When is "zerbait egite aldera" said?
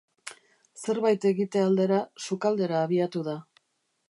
0.85-2.01